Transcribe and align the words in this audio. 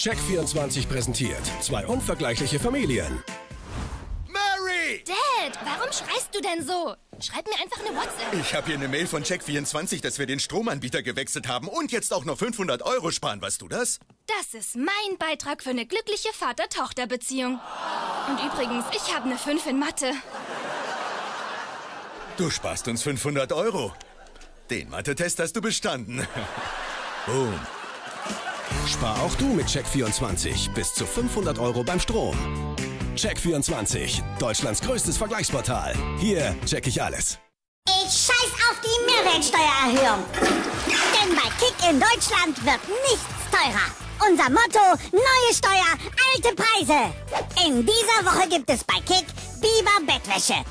Check24 0.00 0.88
präsentiert 0.88 1.42
zwei 1.60 1.86
unvergleichliche 1.86 2.58
Familien. 2.58 3.22
Mary! 4.28 5.04
Dad, 5.06 5.58
warum 5.62 5.92
schreist 5.92 6.30
du 6.32 6.40
denn 6.40 6.66
so? 6.66 6.94
Schreib 7.20 7.46
mir 7.46 7.60
einfach 7.62 7.80
eine 7.80 7.94
WhatsApp. 7.94 8.32
Ich 8.40 8.54
habe 8.54 8.68
hier 8.68 8.76
eine 8.76 8.88
Mail 8.88 9.06
von 9.06 9.24
Check24, 9.24 10.00
dass 10.00 10.18
wir 10.18 10.24
den 10.24 10.40
Stromanbieter 10.40 11.02
gewechselt 11.02 11.48
haben 11.48 11.68
und 11.68 11.92
jetzt 11.92 12.14
auch 12.14 12.24
noch 12.24 12.38
500 12.38 12.80
Euro 12.80 13.10
sparen. 13.10 13.42
Weißt 13.42 13.60
du 13.60 13.68
das? 13.68 13.98
Das 14.26 14.54
ist 14.58 14.74
mein 14.74 15.18
Beitrag 15.18 15.62
für 15.62 15.68
eine 15.68 15.84
glückliche 15.84 16.32
Vater-Tochter-Beziehung. 16.32 17.60
Und 18.30 18.38
übrigens, 18.42 18.86
ich 18.92 19.14
habe 19.14 19.26
eine 19.26 19.36
5 19.36 19.66
in 19.66 19.78
Mathe. 19.78 20.14
Du 22.38 22.48
sparst 22.48 22.88
uns 22.88 23.02
500 23.02 23.52
Euro. 23.52 23.92
Den 24.70 24.88
Mathe-Test 24.88 25.40
hast 25.40 25.52
du 25.56 25.60
bestanden. 25.60 26.26
Boom. 27.26 27.60
Spar 28.86 29.22
auch 29.22 29.34
du 29.36 29.46
mit 29.46 29.66
Check24 29.66 30.72
bis 30.74 30.94
zu 30.94 31.06
500 31.06 31.58
Euro 31.58 31.82
beim 31.82 32.00
Strom. 32.00 32.36
Check24, 33.16 34.22
Deutschlands 34.38 34.80
größtes 34.80 35.16
Vergleichsportal. 35.16 35.94
Hier 36.18 36.56
check 36.66 36.86
ich 36.86 37.02
alles. 37.02 37.38
Ich 37.86 38.10
scheiß 38.12 38.52
auf 38.70 38.80
die 38.82 39.04
Mehrwertsteuererhöhung. 39.06 40.24
Denn 40.86 41.36
bei 41.36 41.48
Kick 41.58 41.90
in 41.90 42.00
Deutschland 42.00 42.56
wird 42.64 42.80
nichts 43.02 43.26
teurer. 43.50 43.90
Unser 44.28 44.50
Motto, 44.50 45.00
neue 45.12 45.54
Steuer, 45.54 45.96
alte 46.34 46.54
Preise. 46.54 47.14
In 47.66 47.86
dieser 47.86 48.24
Woche 48.24 48.48
gibt 48.48 48.70
es 48.70 48.84
bei 48.84 48.96
Kick 49.06 49.26
Biber 49.60 50.00
Bettwäsche. 50.06 50.62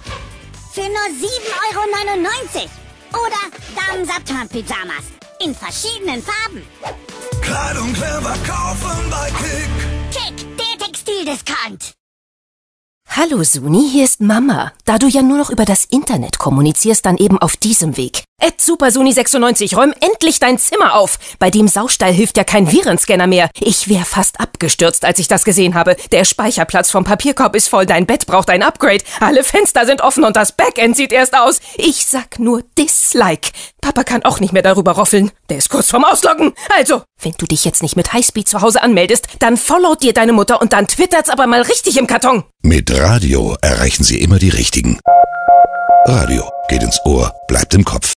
Für 0.72 0.82
nur 0.82 1.10
7,99 1.18 2.58
Euro. 2.58 3.26
Oder 3.26 3.42
Damen-Satin-Pyjamas. 3.76 5.06
In 5.40 5.56
verschiedenen 5.56 6.22
Farben. 6.22 6.64
Kleidung 7.42 7.94
clever 7.94 8.36
kaufen 8.46 9.10
bei 9.10 9.28
Kick. 9.32 9.70
Kick, 10.12 10.58
der 10.58 10.86
Textildiscount. 10.86 11.94
Hallo 13.08 13.44
Suni, 13.44 13.90
hier 13.90 14.06
ist 14.06 14.22
Mama. 14.22 14.72
Da 14.86 14.98
du 14.98 15.08
ja 15.08 15.22
nur 15.22 15.38
noch 15.38 15.50
über 15.50 15.66
das 15.66 15.86
Internet 15.86 16.38
kommunizierst, 16.38 17.06
dann 17.06 17.18
eben 17.18 17.38
auf 17.38 17.58
diesem 17.58 17.98
Weg. 17.98 18.24
Ed 18.40 18.60
SuperSuni96, 18.60 19.76
räum 19.76 19.94
endlich 20.00 20.40
dein 20.40 20.58
Zimmer 20.58 20.96
auf. 20.96 21.20
Bei 21.40 21.50
dem 21.50 21.68
Saustall 21.68 22.14
hilft 22.14 22.38
ja 22.38 22.44
kein 22.44 22.72
Virenscanner 22.72 23.28
mehr. 23.28 23.50
Ich 23.60 23.90
wär 23.90 24.06
fast 24.06 24.40
abgestürzt, 24.40 25.06
als 25.06 25.20
ich 25.20 25.28
das 25.28 25.44
gesehen 25.44 25.76
habe. 25.76 25.96
Der 26.12 26.26
Speicherplatz 26.26 26.92
vom 26.92 27.04
Papierkorb 27.04 27.56
ist 27.56 27.68
voll, 27.68 27.86
dein 27.86 28.06
Bett 28.06 28.26
braucht 28.26 28.50
ein 28.50 28.64
Upgrade. 28.64 29.04
Alle 29.20 29.44
Fenster 29.44 29.86
sind 29.86 30.02
offen 30.02 30.24
und 30.24 30.36
das 30.36 30.54
Backend 30.54 30.96
sieht 30.96 31.12
erst 31.12 31.36
aus. 31.36 31.60
Ich 31.78 32.06
sag 32.06 32.40
nur 32.40 32.64
Dislike. 32.78 33.52
Papa 33.82 34.04
kann 34.04 34.24
auch 34.24 34.40
nicht 34.40 34.54
mehr 34.54 34.62
darüber 34.62 34.94
roffeln. 34.94 35.32
Der 35.50 35.58
ist 35.58 35.70
kurz 35.70 35.90
vorm 35.90 36.06
Ausloggen. 36.06 36.54
Also, 36.78 37.04
wenn 37.22 37.34
du 37.38 37.46
dich 37.46 37.66
jetzt 37.66 37.82
nicht 37.84 37.96
mit 37.96 38.14
Highspeed 38.14 38.48
zu 38.48 38.62
Hause 38.62 38.82
anmeldest, 38.82 39.28
dann 39.40 39.58
followt 39.58 40.04
dir 40.04 40.14
deine 40.14 40.34
Mutter 40.34 40.62
und 40.62 40.74
dann 40.74 40.88
twittert's 40.88 41.30
aber 41.30 41.48
mal 41.48 41.62
richtig 41.62 41.98
im 41.98 42.08
Karton. 42.08 42.44
Mit 42.62 42.92
Radio 42.98 43.56
erreichen 43.62 44.04
Sie 44.04 44.22
immer 44.22 44.40
die 44.40 44.50
Richtigen. 44.50 45.00
Radio 46.06 46.50
geht 46.68 46.84
ins 46.84 47.00
Ohr, 47.06 47.34
bleibt 47.48 47.74
im 47.74 47.86
Kopf. 47.86 48.14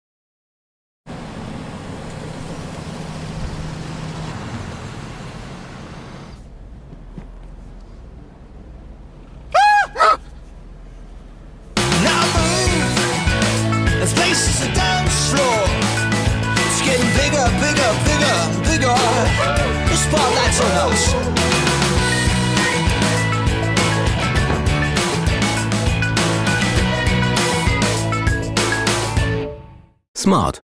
Spotlight's 20.10 20.60
on 20.60 20.72
us. 20.90 21.14
Smart. 30.16 30.60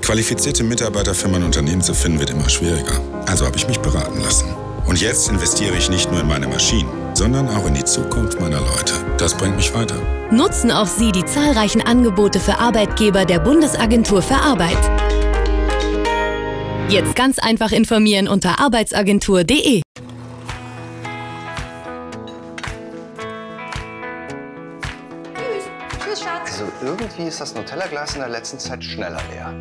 Qualifizierte 0.00 0.64
Mitarbeiter 0.64 1.14
für 1.14 1.28
mein 1.28 1.42
Unternehmen 1.42 1.82
zu 1.82 1.94
finden 1.94 2.18
wird 2.18 2.30
immer 2.30 2.48
schwieriger. 2.48 3.00
Also 3.26 3.44
habe 3.44 3.56
ich 3.56 3.68
mich 3.68 3.78
beraten 3.80 4.20
lassen. 4.20 4.46
Und 4.86 5.00
jetzt 5.00 5.28
investiere 5.28 5.76
ich 5.76 5.90
nicht 5.90 6.10
nur 6.10 6.20
in 6.20 6.26
meine 6.26 6.48
Maschinen, 6.48 6.90
sondern 7.14 7.48
auch 7.48 7.66
in 7.66 7.74
die 7.74 7.84
Zukunft 7.84 8.40
meiner 8.40 8.60
Leute. 8.60 8.94
Das 9.18 9.36
bringt 9.36 9.56
mich 9.56 9.72
weiter. 9.74 9.94
Nutzen 10.30 10.72
auch 10.72 10.86
Sie 10.86 11.12
die 11.12 11.24
zahlreichen 11.24 11.82
Angebote 11.82 12.40
für 12.40 12.58
Arbeitgeber 12.58 13.24
der 13.24 13.38
Bundesagentur 13.38 14.22
für 14.22 14.36
Arbeit. 14.36 14.78
Jetzt 16.88 17.16
ganz 17.16 17.38
einfach 17.38 17.72
informieren 17.72 18.28
unter 18.28 18.60
arbeitsagentur.de. 18.60 19.82
irgendwie 26.82 27.24
ist 27.28 27.40
das 27.40 27.54
Nutella-Glas 27.54 28.14
in 28.14 28.20
der 28.20 28.28
letzten 28.28 28.58
Zeit 28.58 28.82
schneller 28.82 29.20
leer. 29.30 29.54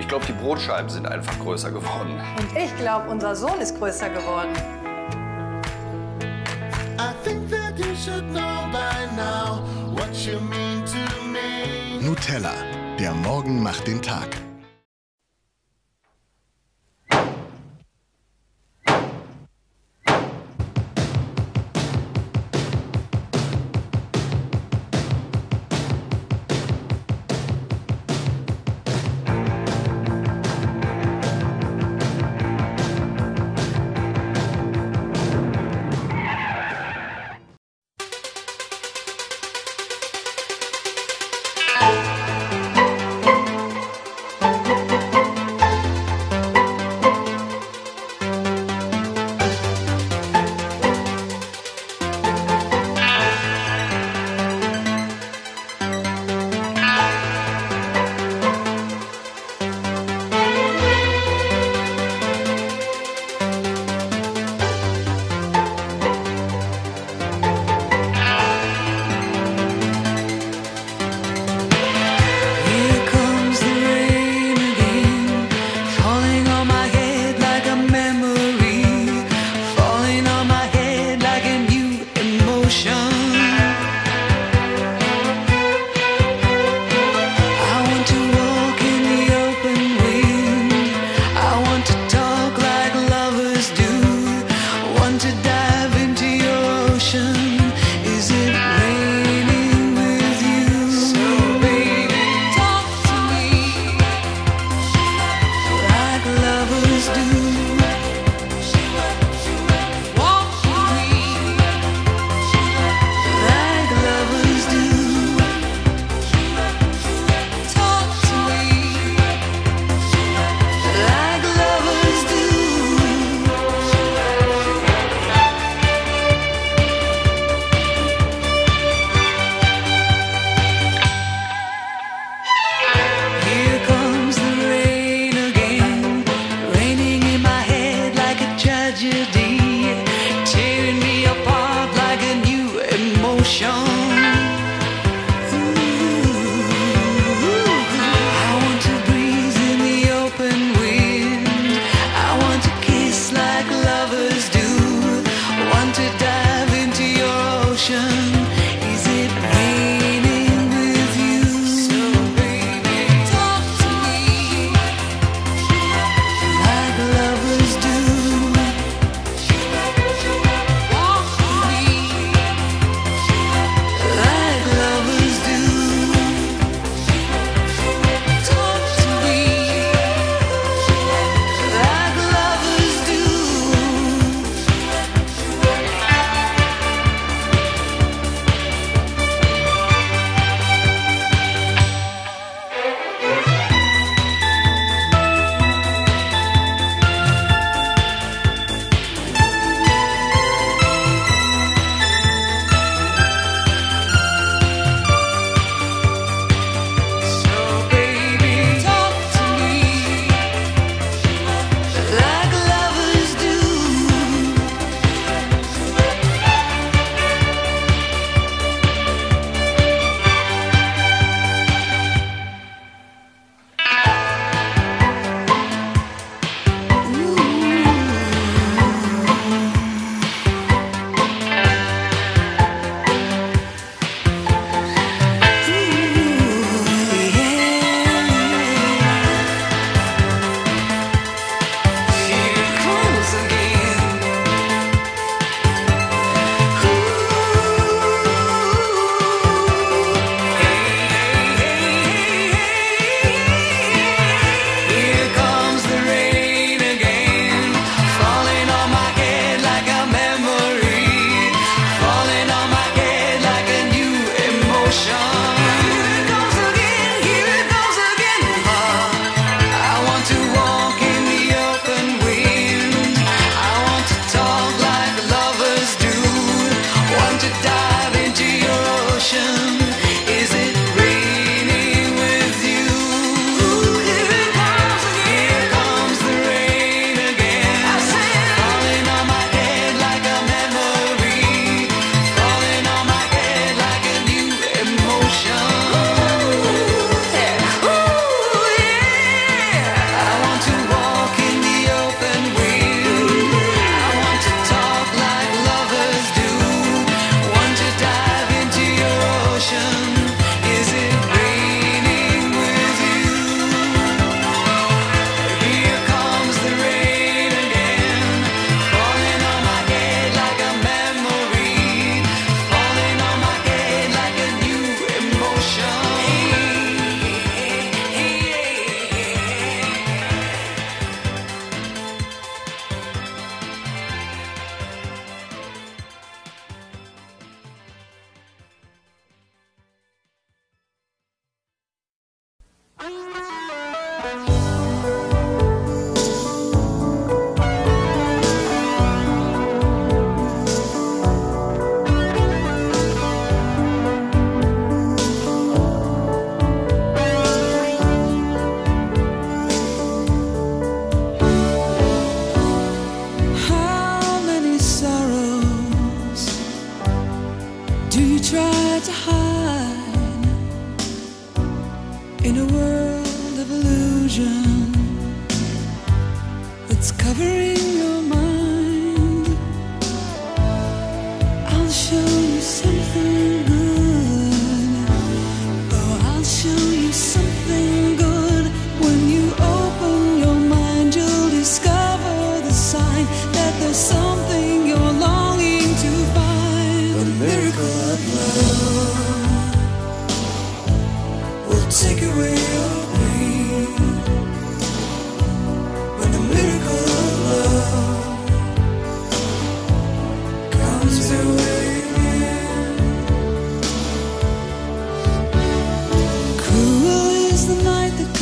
Ich 0.00 0.08
glaube, 0.08 0.24
die 0.26 0.32
Brotscheiben 0.32 0.88
sind 0.88 1.06
einfach 1.06 1.38
größer 1.40 1.70
geworden. 1.70 2.20
Und 2.38 2.56
ich 2.56 2.74
glaube, 2.76 3.10
unser 3.10 3.34
Sohn 3.34 3.60
ist 3.60 3.78
größer 3.78 4.08
geworden. 4.10 4.52
Nutella. 12.00 12.52
Der 12.98 13.12
Morgen 13.14 13.62
macht 13.62 13.86
den 13.86 14.00
Tag. 14.02 14.47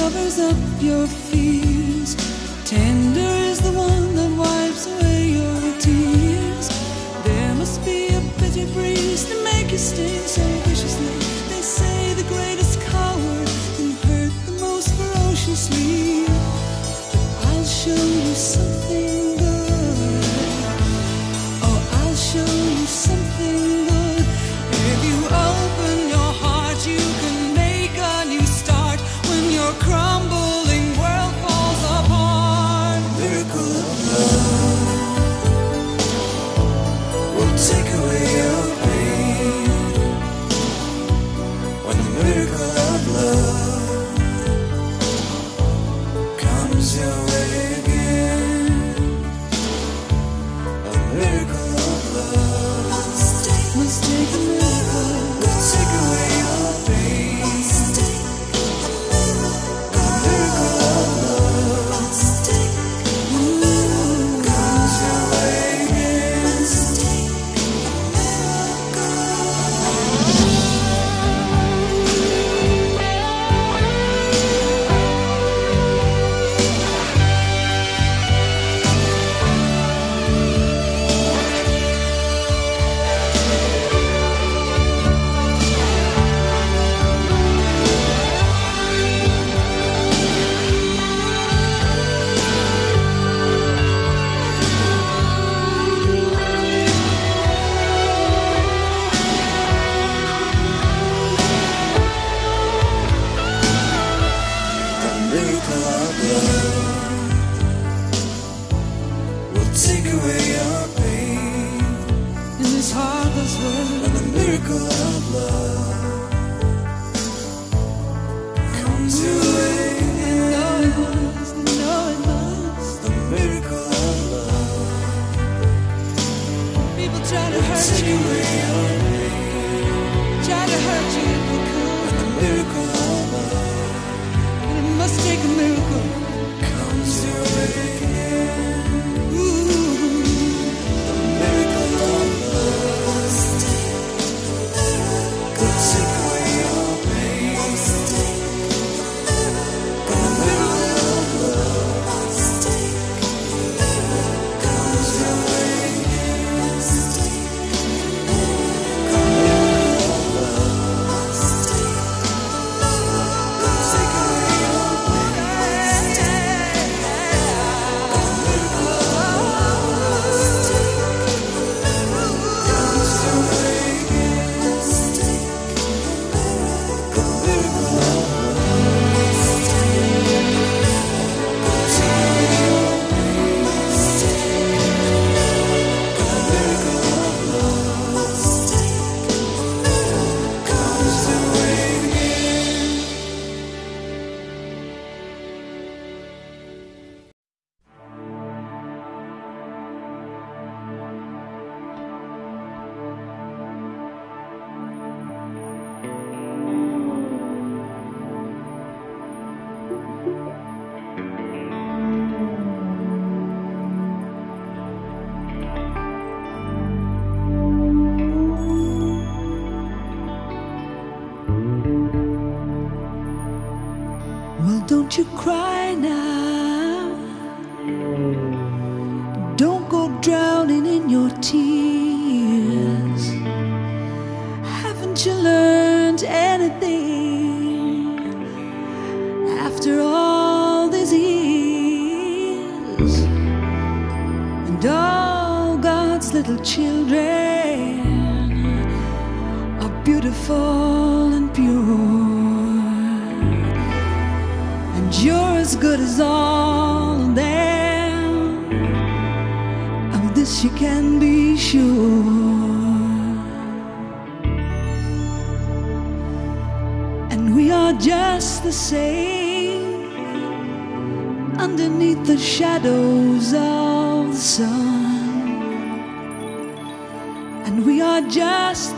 covers 0.06 0.38
up 0.38 0.56
your 0.80 1.04
fears. 1.04 2.14
Tender 2.64 3.32
is 3.50 3.58
the 3.58 3.72
one 3.72 4.14
that 4.14 4.30
wipes 4.38 4.86
away 4.86 5.30
your 5.38 5.62
tears. 5.80 6.66
There 7.24 7.54
must 7.54 7.84
be 7.84 8.14
a 8.14 8.20
bitter 8.38 8.68
breeze 8.72 9.24
to 9.30 9.34
make 9.42 9.72
you 9.72 9.78
sting 9.78 10.26
so 10.36 10.44
viciously. 10.68 11.14
They 11.50 11.62
say 11.78 12.14
the 12.14 12.28
greatest 12.34 12.80
coward 12.82 13.48
can 13.76 13.90
hurt 14.06 14.34
the 14.46 14.52
most 14.66 14.94
ferociously. 14.94 16.26
But 17.12 17.28
I'll 17.48 17.64
show 17.64 18.04
you 18.26 18.34
something. 18.34 18.85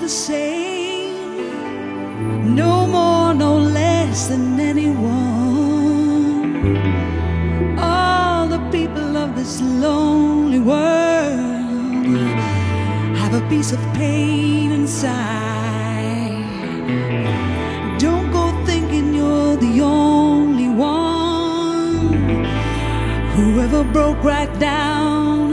The 0.08 0.14
same, 0.14 1.44
no 2.54 2.86
more, 2.86 3.34
no 3.34 3.58
less 3.58 4.28
than 4.28 4.58
anyone. 4.58 5.04
All 7.78 8.48
the 8.48 8.60
people 8.70 9.18
of 9.18 9.36
this 9.36 9.60
lonely 9.60 10.60
world 10.60 12.06
have 13.20 13.34
a 13.34 13.46
piece 13.50 13.72
of 13.72 13.80
pain 13.92 14.72
inside. 14.72 15.26
Don't 17.98 18.30
go 18.32 18.44
thinking 18.64 19.12
you're 19.12 19.56
the 19.56 19.82
only 19.82 20.70
one 20.70 22.46
who 23.34 23.60
ever 23.60 23.84
broke 23.84 24.24
right 24.24 24.58
down 24.58 25.47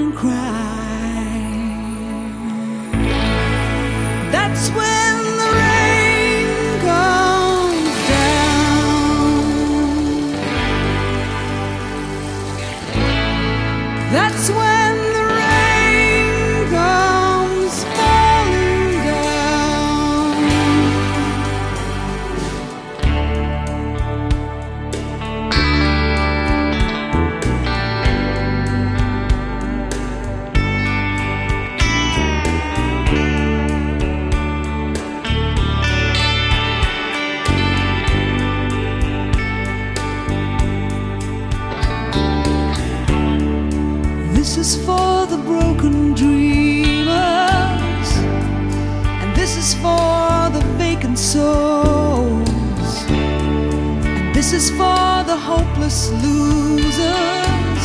the 55.35 55.41
hopeless 55.41 56.11
losers, 56.23 57.83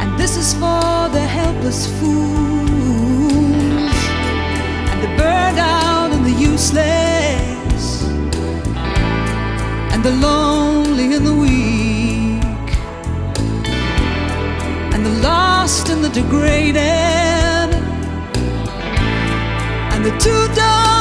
and 0.00 0.18
this 0.18 0.38
is 0.38 0.54
for 0.54 1.08
the 1.16 1.24
helpless 1.38 1.86
fools, 1.98 3.98
and 4.90 4.98
the 5.04 5.10
burned 5.18 5.58
out 5.58 6.10
and 6.14 6.24
the 6.24 6.36
useless, 6.50 7.84
and 9.92 10.02
the 10.02 10.14
lonely 10.26 11.06
and 11.16 11.26
the 11.26 11.36
weak. 11.44 12.68
And 14.94 15.04
the 15.04 15.14
lost 15.28 15.90
and 15.90 16.02
the 16.02 16.08
degraded, 16.08 17.70
and 19.92 20.00
the 20.06 20.12
too 20.24 20.44
dumb 20.54 20.93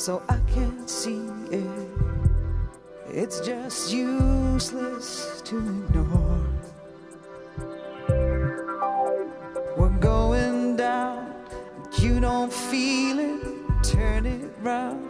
so 0.00 0.22
I 0.30 0.38
can't 0.54 0.88
see 0.88 1.26
it. 1.50 1.88
It's 3.10 3.38
just 3.40 3.92
useless 3.92 5.42
to 5.42 5.58
ignore. 5.58 6.40
We're 9.76 9.98
going 10.00 10.76
down, 10.76 11.34
you 11.98 12.18
don't 12.18 12.50
feel 12.50 13.18
it. 13.18 13.42
Turn 13.82 14.24
it 14.24 14.50
round, 14.62 15.06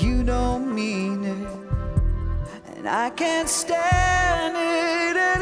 you 0.00 0.22
don't 0.22 0.72
mean 0.72 1.24
it. 1.24 2.76
And 2.76 2.88
I 2.88 3.10
can't 3.10 3.48
stand 3.48 4.56
it. 4.56 5.33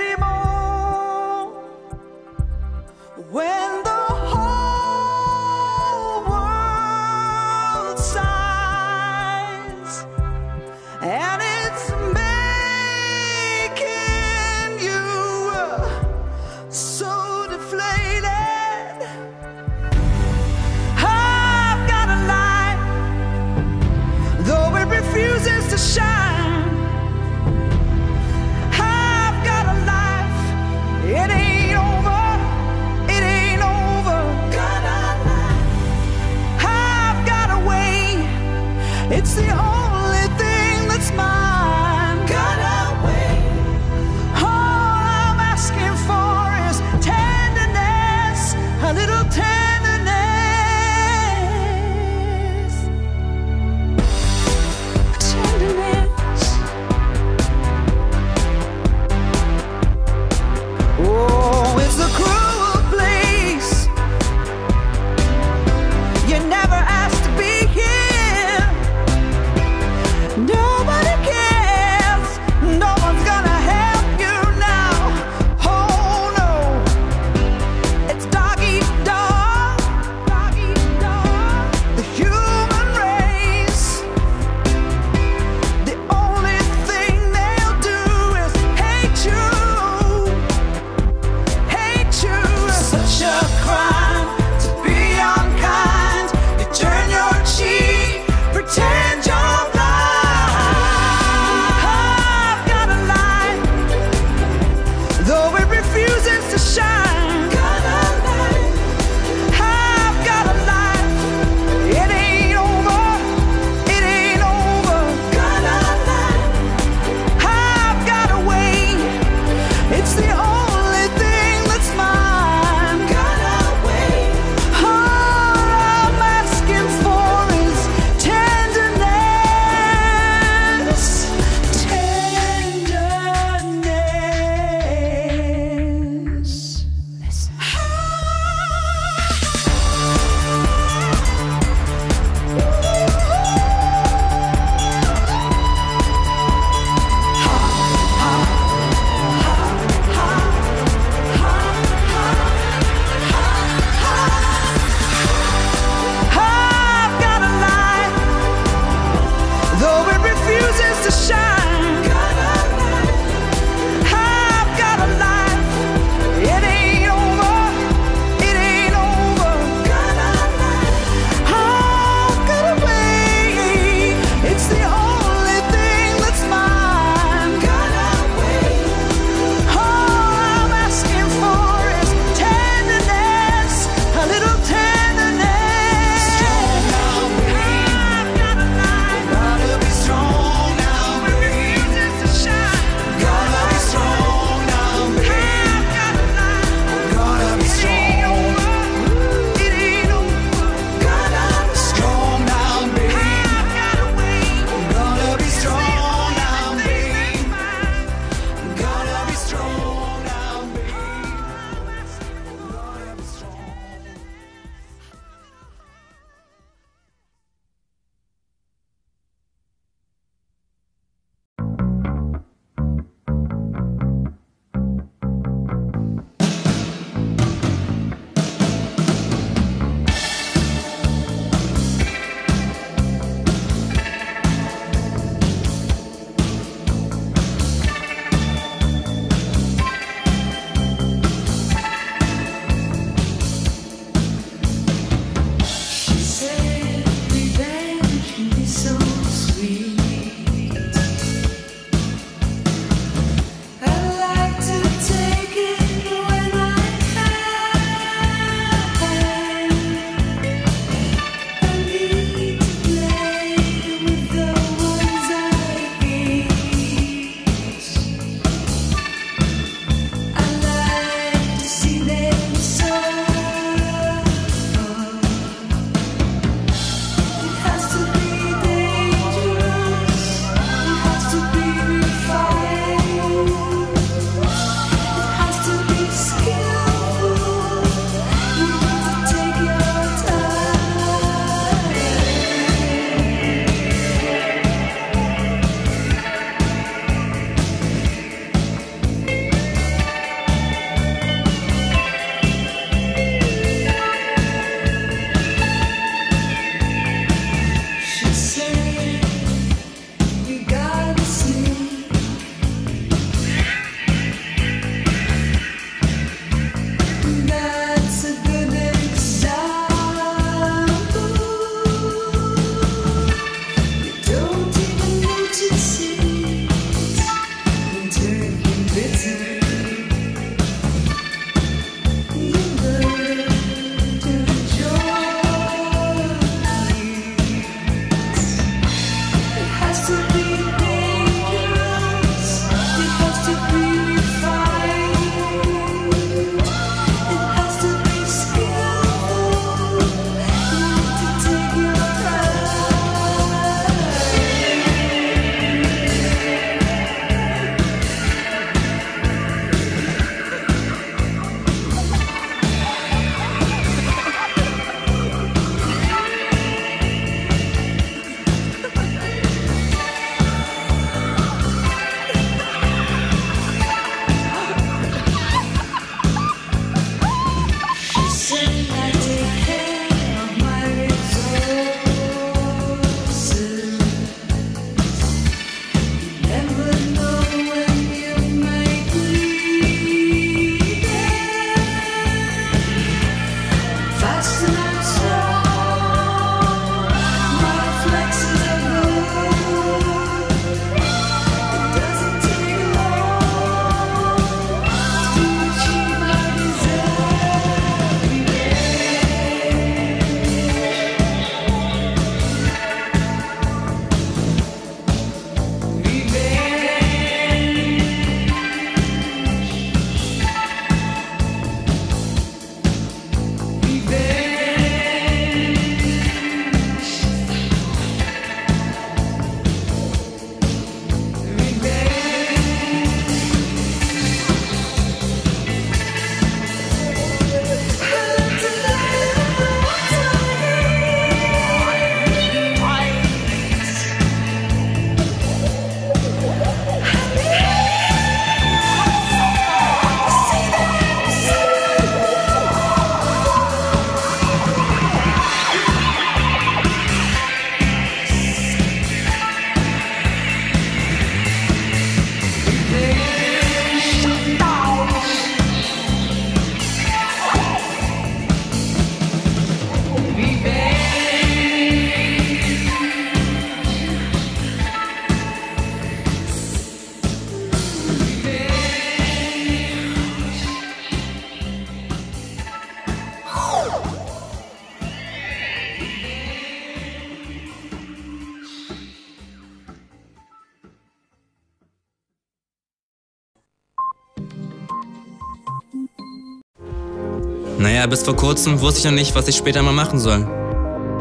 Naja, 498.02 498.10
bis 498.10 498.24
vor 498.24 498.34
kurzem 498.34 498.80
wusste 498.80 498.98
ich 498.98 499.04
noch 499.04 499.12
nicht, 499.12 499.36
was 499.36 499.46
ich 499.46 499.54
später 499.54 499.80
mal 499.80 499.92
machen 499.92 500.18
soll. 500.18 500.44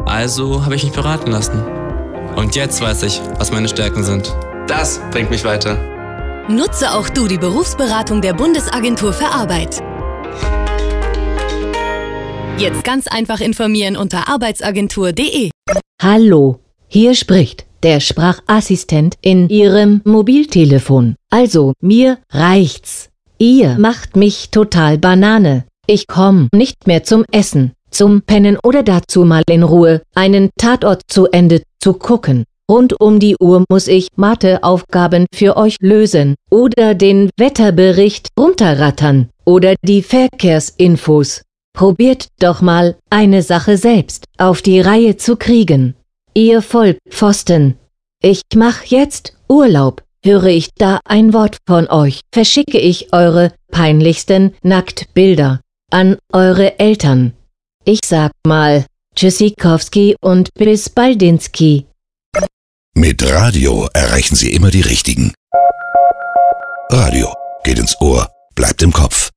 Also 0.04 0.64
habe 0.64 0.74
ich 0.74 0.82
mich 0.82 0.92
beraten 0.92 1.30
lassen. 1.30 1.62
Und 2.34 2.56
jetzt 2.56 2.80
weiß 2.80 3.04
ich, 3.04 3.20
was 3.38 3.52
meine 3.52 3.68
Stärken 3.68 4.02
sind. 4.02 4.34
Das 4.66 5.00
bringt 5.12 5.30
mich 5.30 5.44
weiter. 5.44 5.78
Nutze 6.48 6.92
auch 6.92 7.08
du 7.08 7.28
die 7.28 7.38
Berufsberatung 7.38 8.20
der 8.20 8.32
Bundesagentur 8.32 9.12
für 9.12 9.26
Arbeit. 9.26 9.80
Jetzt 12.58 12.82
ganz 12.82 13.06
einfach 13.06 13.38
informieren 13.38 13.96
unter 13.96 14.28
arbeitsagentur.de. 14.28 15.50
Hallo, 16.02 16.58
hier 16.88 17.14
spricht 17.14 17.64
der 17.84 18.00
Sprachassistent 18.00 19.14
in 19.20 19.48
Ihrem 19.48 20.00
Mobiltelefon. 20.04 21.14
Also, 21.30 21.74
mir 21.80 22.18
reicht's. 22.30 23.08
Ihr 23.38 23.78
macht 23.78 24.16
mich 24.16 24.50
total 24.50 24.98
Banane. 24.98 25.64
Ich 25.88 26.06
komm 26.06 26.48
nicht 26.54 26.86
mehr 26.86 27.02
zum 27.02 27.24
Essen, 27.32 27.72
zum 27.90 28.22
Pennen 28.22 28.56
oder 28.62 28.84
dazu 28.84 29.24
mal 29.24 29.42
in 29.50 29.64
Ruhe 29.64 30.02
einen 30.14 30.50
Tatort 30.56 31.02
zu 31.08 31.26
Ende 31.26 31.62
zu 31.80 31.94
gucken. 31.94 32.44
Rund 32.70 33.00
um 33.00 33.18
die 33.18 33.36
Uhr 33.40 33.64
muss 33.68 33.88
ich 33.88 34.06
Matheaufgaben 34.14 35.26
für 35.34 35.56
euch 35.56 35.76
lösen 35.80 36.36
oder 36.50 36.94
den 36.94 37.30
Wetterbericht 37.36 38.28
runterrattern 38.38 39.30
oder 39.44 39.74
die 39.82 40.02
Verkehrsinfos. 40.02 41.42
Probiert 41.74 42.28
doch 42.38 42.62
mal 42.62 42.96
eine 43.10 43.42
Sache 43.42 43.76
selbst 43.76 44.24
auf 44.38 44.62
die 44.62 44.80
Reihe 44.80 45.16
zu 45.16 45.36
kriegen. 45.36 45.96
Ihr 46.32 46.62
Vollpfosten. 46.62 47.76
Ich 48.22 48.42
mach 48.54 48.84
jetzt 48.84 49.36
Urlaub. 49.48 50.04
Höre 50.24 50.46
ich 50.46 50.68
da 50.76 51.00
ein 51.04 51.32
Wort 51.32 51.58
von 51.66 51.88
euch, 51.88 52.20
verschicke 52.32 52.78
ich 52.78 53.12
eure 53.12 53.52
peinlichsten 53.72 54.54
Nacktbilder 54.62 55.60
an 55.92 56.18
eure 56.32 56.78
Eltern. 56.78 57.34
Ich 57.84 58.00
sag 58.04 58.32
mal 58.46 58.86
Tschüssikowski 59.14 60.16
und 60.20 60.48
bis 60.54 60.88
Baldinski. 60.88 61.86
Mit 62.94 63.22
Radio 63.30 63.88
erreichen 63.92 64.36
Sie 64.36 64.52
immer 64.52 64.70
die 64.70 64.82
Richtigen. 64.82 65.34
Radio 66.90 67.32
geht 67.64 67.78
ins 67.78 68.00
Ohr, 68.00 68.28
bleibt 68.54 68.82
im 68.82 68.92
Kopf. 68.92 69.31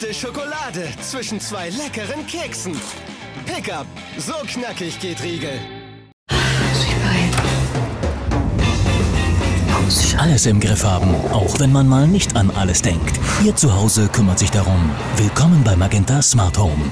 Echte 0.00 0.14
Schokolade 0.14 0.88
zwischen 1.02 1.40
zwei 1.40 1.68
leckeren 1.68 2.26
Keksen. 2.26 2.74
Pickup, 3.44 3.84
so 4.16 4.32
knackig 4.46 4.98
geht 4.98 5.22
Riegel. 5.22 5.58
Alles 10.16 10.46
im 10.46 10.58
Griff 10.58 10.84
haben, 10.84 11.14
auch 11.32 11.58
wenn 11.60 11.70
man 11.70 11.86
mal 11.86 12.06
nicht 12.06 12.34
an 12.34 12.50
alles 12.50 12.80
denkt. 12.80 13.20
Ihr 13.44 13.54
Zuhause 13.56 14.08
kümmert 14.08 14.38
sich 14.38 14.50
darum. 14.50 14.90
Willkommen 15.16 15.62
bei 15.64 15.76
Magenta 15.76 16.22
Smart 16.22 16.56
Home. 16.56 16.90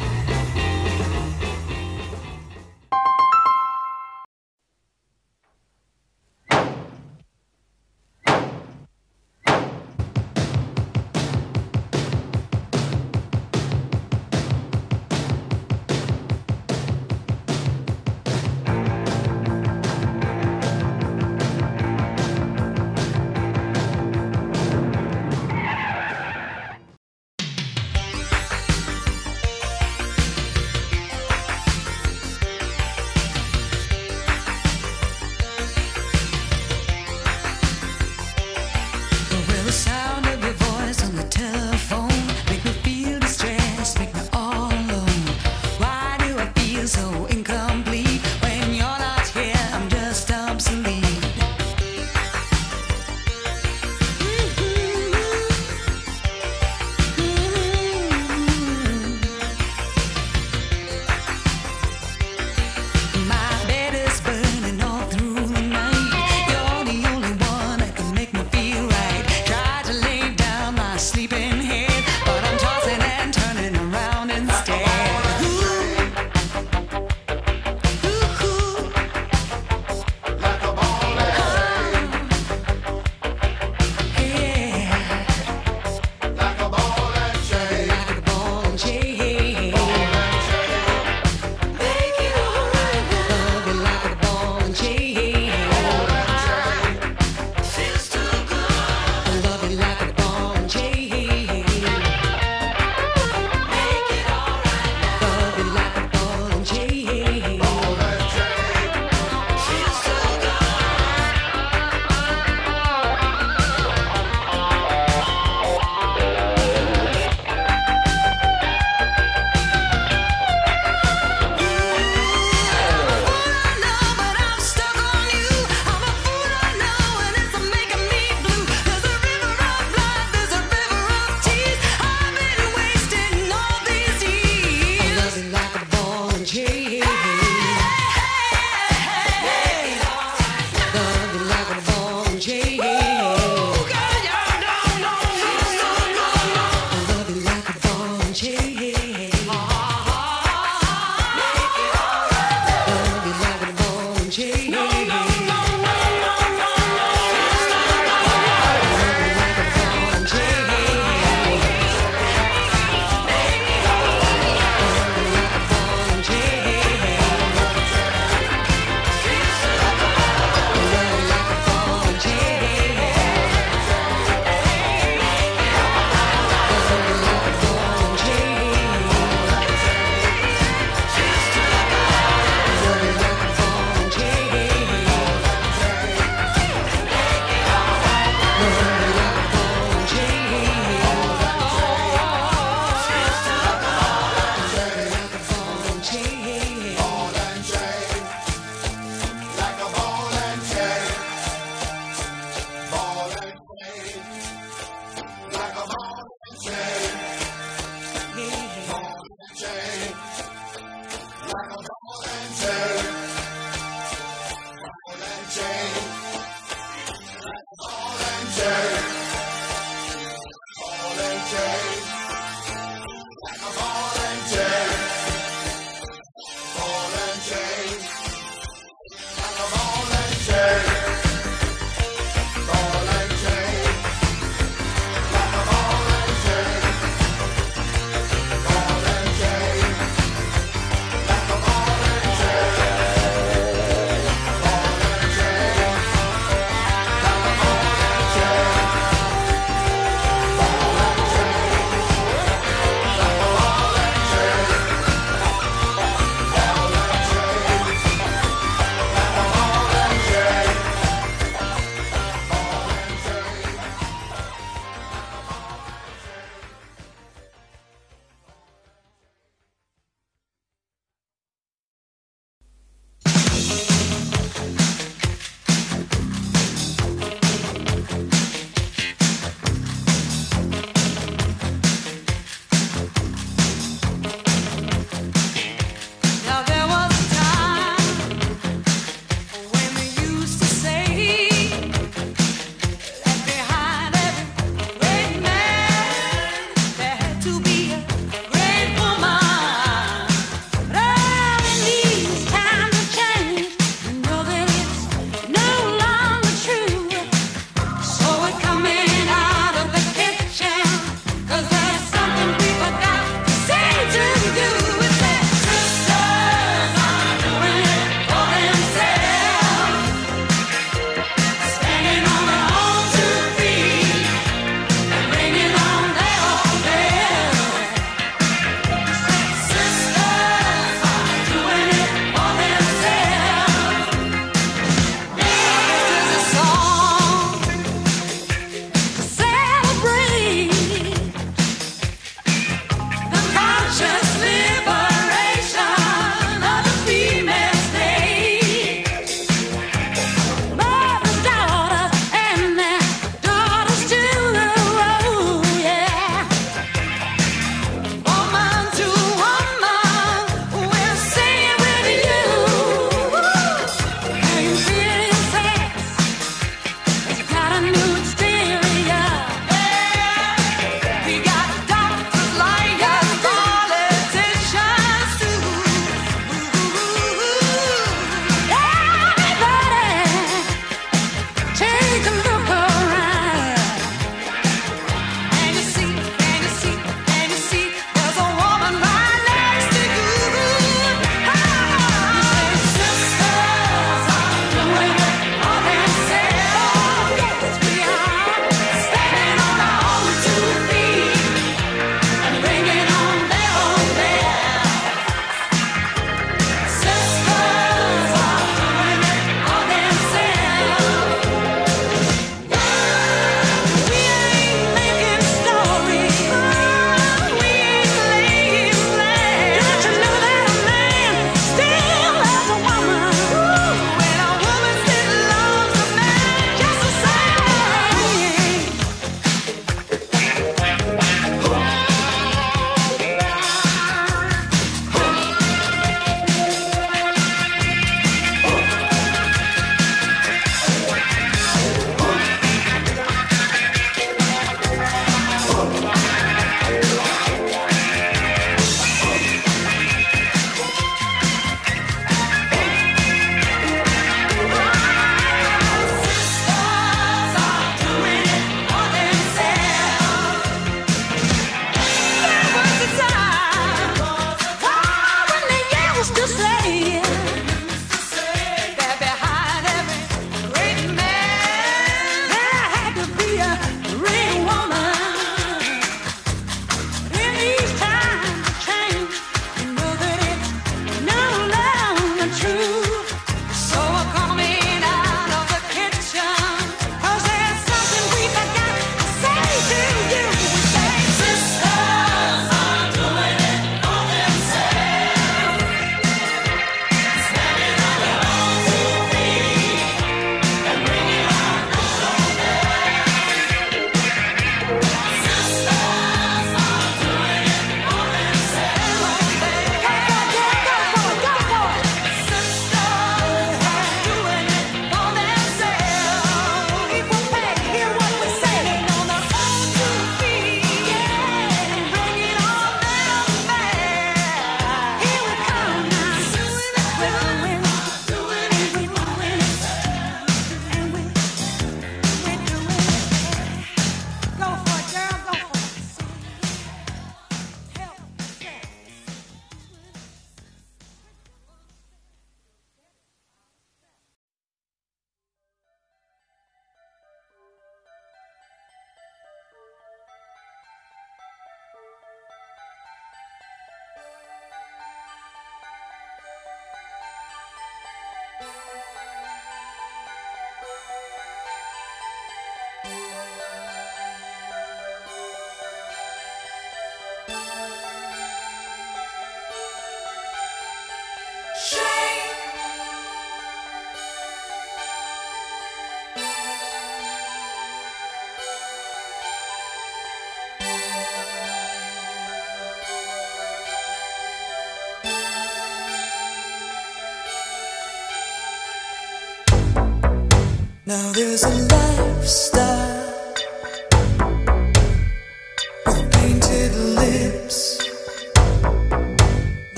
absolutely 50.58 50.87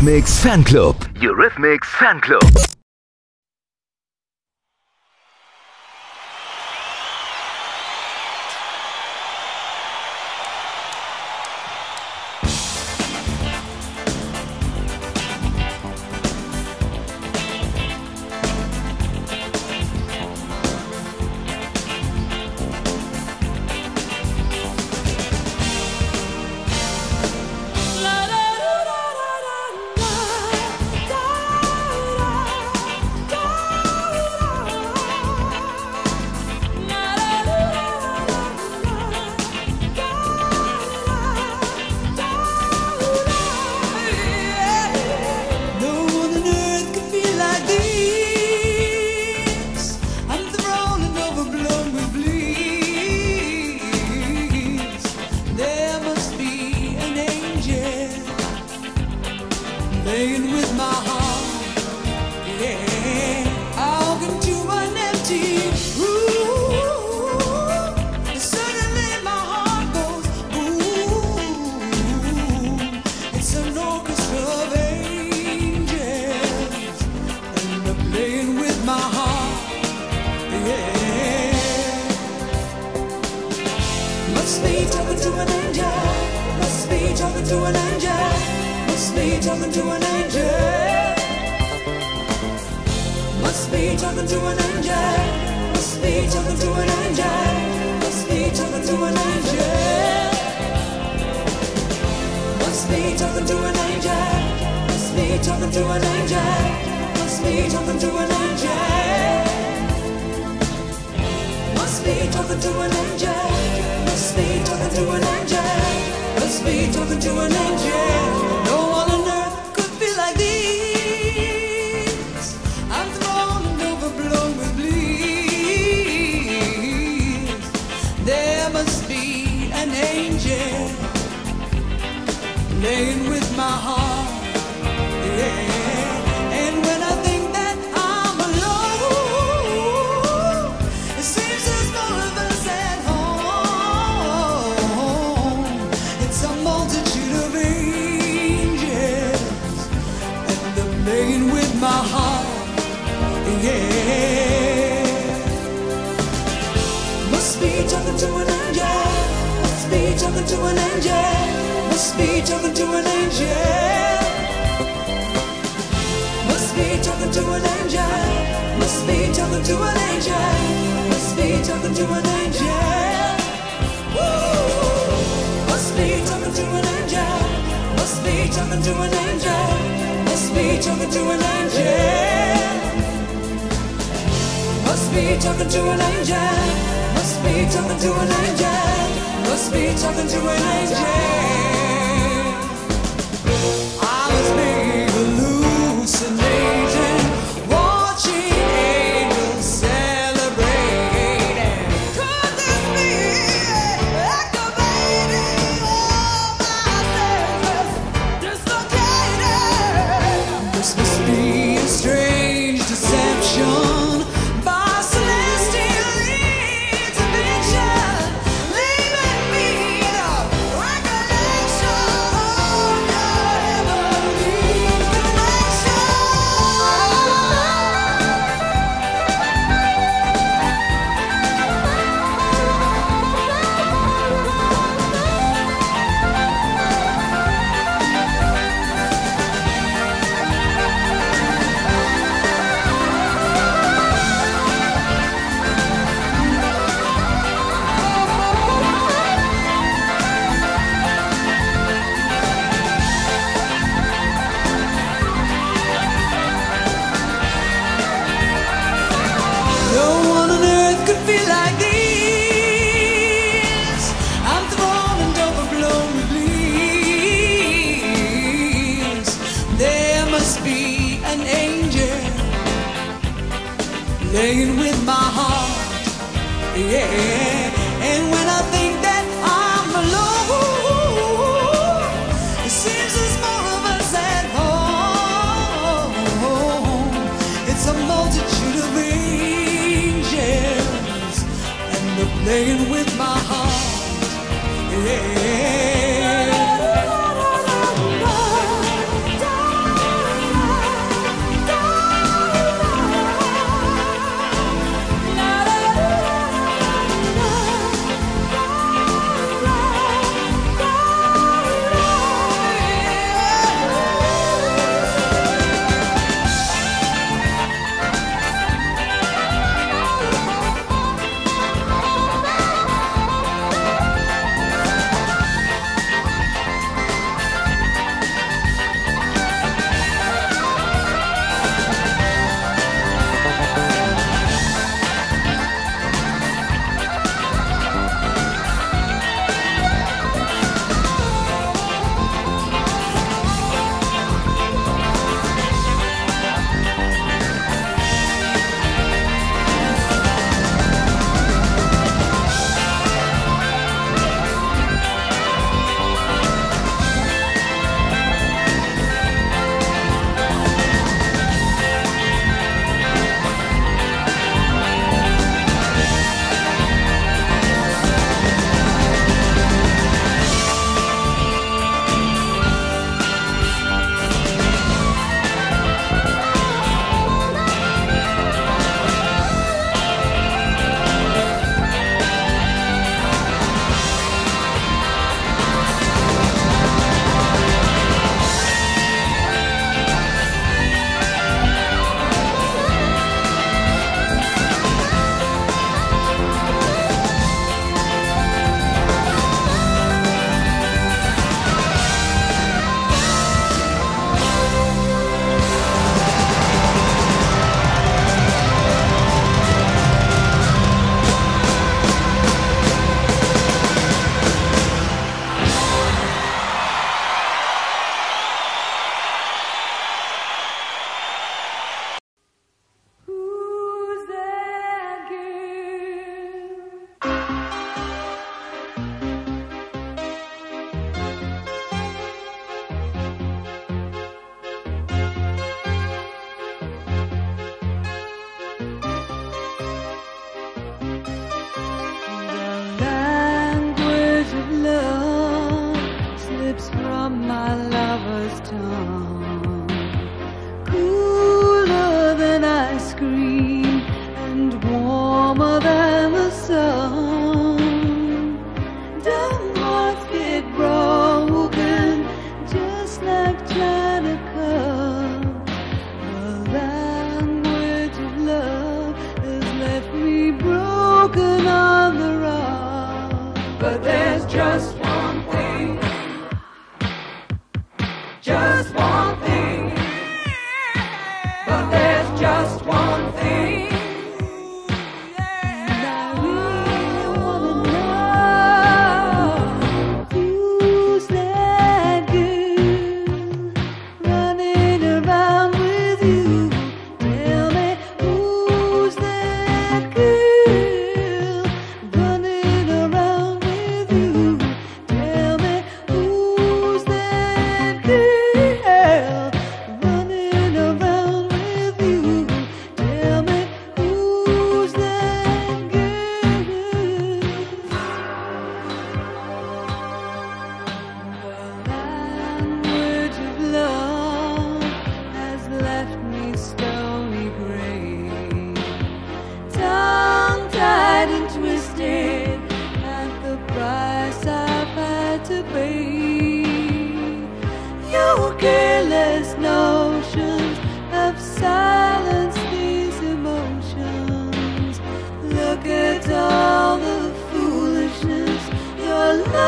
Eurythmics 0.00 0.40
Fanclub. 0.40 0.96
Eurythmics 1.20 1.84
Fanclub. 1.84 2.79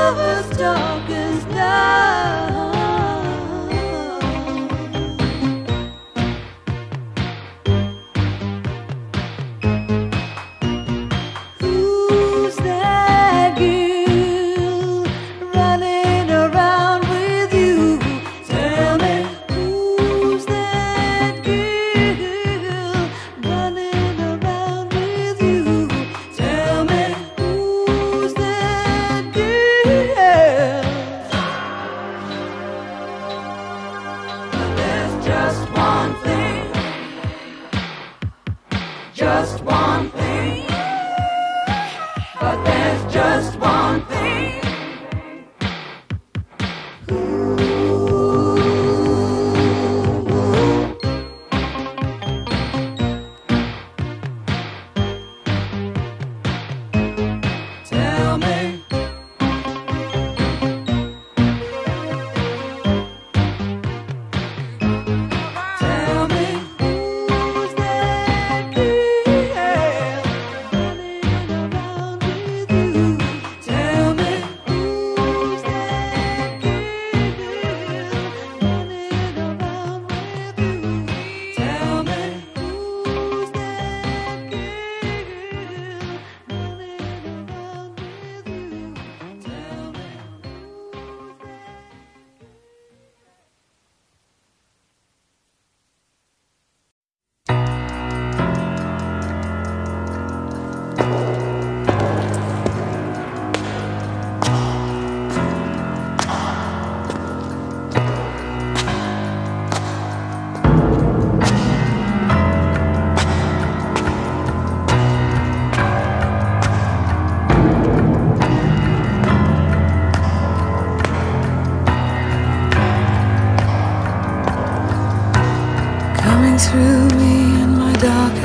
lovers 0.03 0.59
dark 0.59 1.09
as 1.11 1.47
night. 1.47 2.42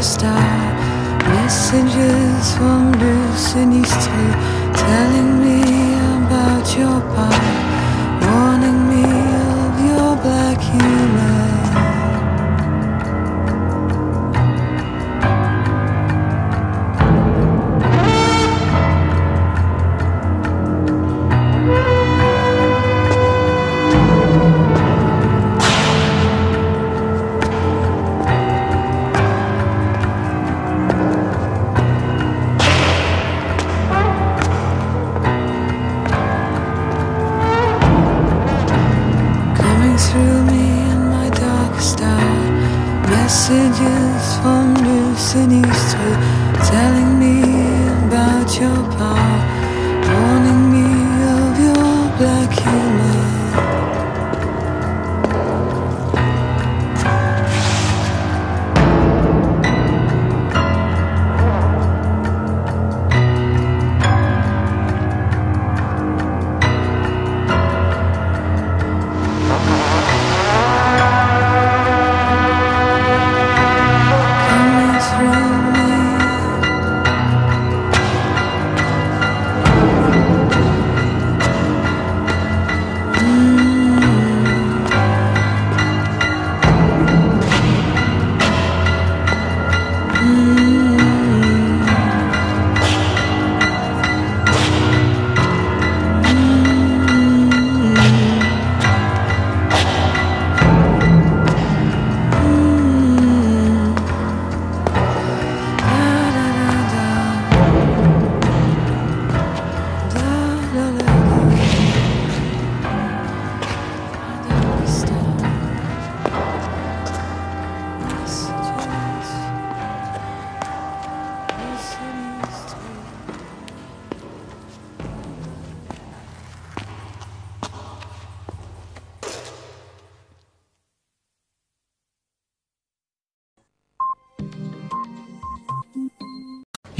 stop. 0.07 0.36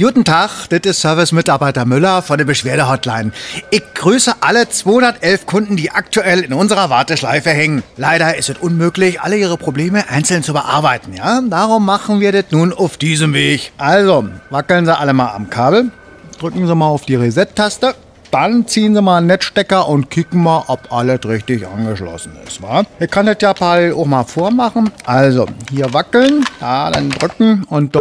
Guten 0.00 0.24
Tag, 0.24 0.68
das 0.68 0.82
ist 0.84 1.00
Service-Mitarbeiter 1.00 1.84
Müller 1.84 2.22
von 2.22 2.38
der 2.38 2.44
Beschwerde-Hotline. 2.44 3.32
Ich 3.70 3.82
grüße 3.94 4.32
alle 4.38 4.68
211 4.68 5.44
Kunden, 5.44 5.74
die 5.74 5.90
aktuell 5.90 6.42
in 6.42 6.52
unserer 6.52 6.88
Warteschleife 6.88 7.50
hängen. 7.50 7.82
Leider 7.96 8.36
ist 8.36 8.48
es 8.48 8.58
unmöglich, 8.58 9.20
alle 9.20 9.36
ihre 9.36 9.56
Probleme 9.56 10.08
einzeln 10.08 10.44
zu 10.44 10.52
bearbeiten, 10.52 11.14
ja? 11.14 11.40
Darum 11.40 11.84
machen 11.84 12.20
wir 12.20 12.30
das 12.30 12.44
nun 12.52 12.72
auf 12.72 12.96
diesem 12.96 13.34
Weg. 13.34 13.72
Also, 13.76 14.28
wackeln 14.50 14.86
Sie 14.86 14.96
alle 14.96 15.14
mal 15.14 15.32
am 15.34 15.50
Kabel, 15.50 15.90
drücken 16.38 16.68
Sie 16.68 16.74
mal 16.76 16.86
auf 16.86 17.04
die 17.04 17.16
Reset-Taste, 17.16 17.96
dann 18.30 18.68
ziehen 18.68 18.94
Sie 18.94 19.02
mal 19.02 19.18
einen 19.18 19.26
Netzstecker 19.26 19.88
und 19.88 20.10
kicken 20.10 20.40
mal, 20.40 20.62
ob 20.68 20.92
alles 20.92 21.26
richtig 21.26 21.66
angeschlossen 21.66 22.36
ist, 22.46 22.62
wa? 22.62 22.84
Ich 23.00 23.10
kann 23.10 23.26
das 23.26 23.38
ja 23.40 23.50
auch 23.50 24.06
mal 24.06 24.22
vormachen. 24.22 24.92
Also, 25.06 25.46
hier 25.72 25.92
wackeln, 25.92 26.44
ja, 26.60 26.88
dann 26.88 27.10
drücken 27.10 27.64
und... 27.68 27.98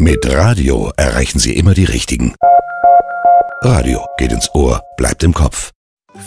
Mit 0.00 0.24
Radio 0.32 0.92
erreichen 0.96 1.40
Sie 1.40 1.54
immer 1.56 1.74
die 1.74 1.84
Richtigen. 1.84 2.36
Radio 3.62 4.06
geht 4.16 4.30
ins 4.30 4.48
Ohr, 4.54 4.80
bleibt 4.96 5.24
im 5.24 5.34
Kopf. 5.34 5.72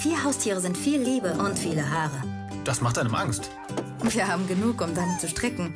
Vier 0.02 0.22
Haustiere 0.26 0.60
sind 0.60 0.78
viel 0.78 1.02
Liebe 1.02 1.32
und 1.36 1.58
viele 1.58 1.90
Haare. 1.90 2.22
Das 2.66 2.82
macht 2.82 2.98
einem 2.98 3.16
Angst. 3.16 3.50
Wir 4.04 4.28
haben 4.28 4.46
genug, 4.46 4.82
um 4.82 4.94
deine 4.94 5.18
zu 5.20 5.30
strecken. 5.30 5.74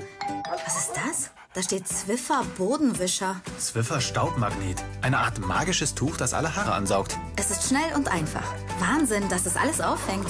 Was 0.66 0.78
ist 0.78 0.92
das? 0.94 1.32
Da 1.54 1.64
steht 1.64 1.88
Zwiffer 1.88 2.44
Bodenwischer. 2.58 3.40
Swiffer 3.58 4.02
Staubmagnet. 4.02 4.84
Eine 5.02 5.20
Art 5.20 5.40
magisches 5.40 5.96
Tuch, 5.96 6.18
das 6.18 6.34
alle 6.34 6.54
Haare 6.54 6.74
ansaugt. 6.74 7.18
Es 7.38 7.50
ist 7.50 7.70
schnell 7.70 7.96
und 7.96 8.10
einfach. 8.10 8.44
Wahnsinn, 8.78 9.30
dass 9.30 9.44
das 9.46 9.56
alles 9.56 9.80
auffängt. 9.80 10.28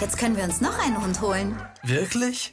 Jetzt 0.00 0.18
können 0.18 0.36
wir 0.36 0.42
uns 0.42 0.60
noch 0.60 0.76
einen 0.84 1.00
Hund 1.00 1.20
holen. 1.20 1.56
Wirklich? 1.84 2.42